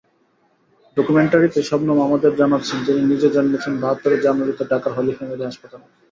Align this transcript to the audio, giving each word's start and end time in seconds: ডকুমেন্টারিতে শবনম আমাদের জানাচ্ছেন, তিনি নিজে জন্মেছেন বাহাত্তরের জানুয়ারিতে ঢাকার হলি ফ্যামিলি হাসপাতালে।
ডকুমেন্টারিতে 0.97 1.59
শবনম 1.63 1.97
আমাদের 2.01 2.31
জানাচ্ছেন, 2.35 2.77
তিনি 2.85 3.01
নিজে 3.03 3.27
জন্মেছেন 3.29 3.73
বাহাত্তরের 3.81 4.23
জানুয়ারিতে 4.25 4.63
ঢাকার 4.71 4.91
হলি 4.97 5.11
ফ্যামিলি 5.17 5.43
হাসপাতালে। 5.45 5.85